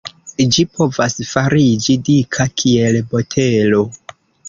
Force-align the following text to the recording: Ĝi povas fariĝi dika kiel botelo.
Ĝi 0.55 0.63
povas 0.77 1.17
fariĝi 1.33 1.99
dika 2.09 2.51
kiel 2.65 3.01
botelo. 3.15 3.89